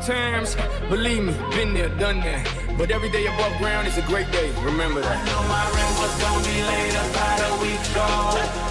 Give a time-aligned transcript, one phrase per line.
[0.00, 0.56] tough times.
[0.88, 2.46] Believe me, been there, done that.
[2.76, 4.50] But every day above ground is a great day.
[4.62, 5.16] Remember that.
[5.16, 8.08] I know my rent was gonna be late about a week ago.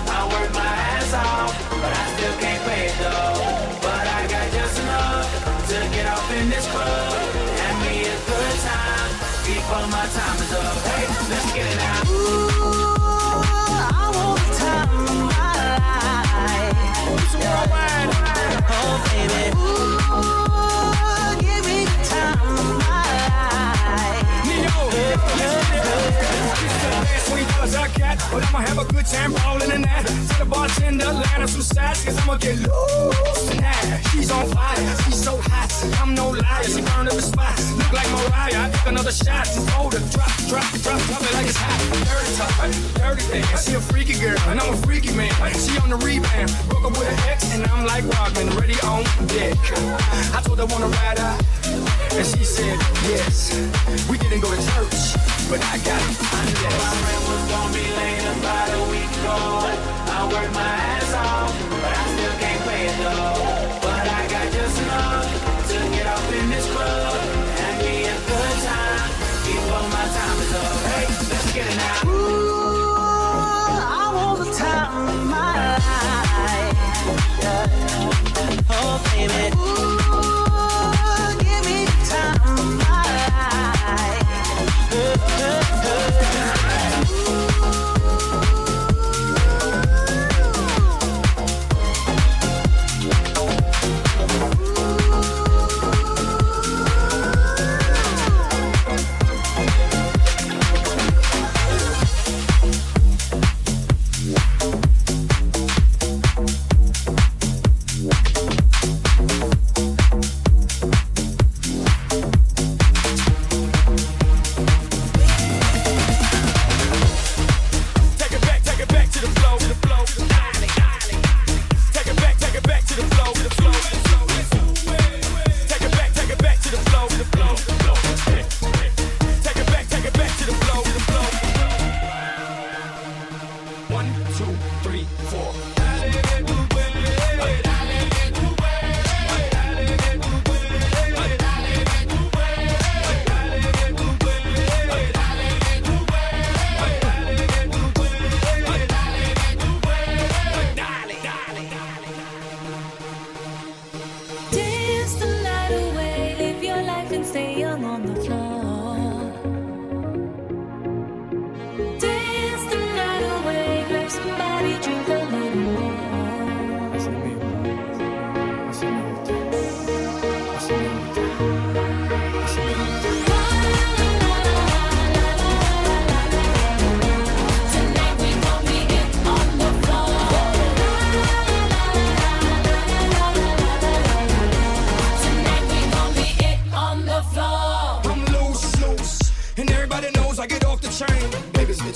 [0.10, 3.38] I worked my ass off, but I still can't pay it though.
[3.82, 5.28] But I got just enough
[5.70, 7.14] to get off in this club.
[7.62, 9.12] Have me a good time
[9.46, 10.78] before my time is up.
[10.90, 12.10] Hey, let's get it now.
[12.10, 12.50] Ooh,
[13.78, 16.20] I want the time of my life.
[18.72, 19.44] Oh, baby.
[19.58, 20.39] Ooh,
[31.48, 34.02] cause I'ma get loose tonight.
[34.12, 34.76] She's on fire,
[35.06, 35.72] she's so hot.
[36.02, 37.56] I'm no liar, she burned up the spot.
[37.78, 39.48] Look like Mariah, I took another shot.
[39.72, 41.80] Hold her, drop, drop, drop, drop it like it's hot.
[42.08, 42.56] Dirty talk,
[43.00, 43.66] dirty dance.
[43.66, 45.32] She a freaky girl, and I'm a freaky man.
[45.56, 49.04] She on the rebound, broke up with an ex, and I'm like Rockman, ready on
[49.28, 49.56] deck.
[50.36, 51.40] I told her wanna ride out,
[52.20, 52.78] and she said
[53.08, 53.56] yes.
[54.10, 55.16] We didn't go to church,
[55.48, 56.16] but I got it.
[56.20, 60.09] My friend was gonna be late about a week ago.
[60.20, 63.59] I worked my ass off, but I still can't pay it though.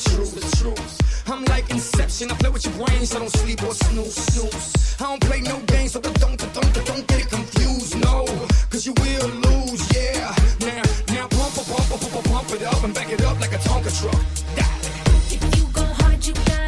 [0.05, 1.29] It's the truth.
[1.29, 4.95] I'm like Inception, I play with your brain, so don't sleep or snooze, snooze.
[4.99, 8.25] I don't play no games, so don't, don't, don't, don't get it confused, no.
[8.69, 10.35] Cause you will lose, yeah.
[10.59, 10.81] Now,
[11.13, 13.91] now pump, pump, pump, pump, pump, it up and back it up like a Tonka
[13.99, 14.21] truck.
[15.31, 16.62] If you go hard, you gotta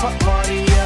[0.00, 0.79] fuck party, yeah.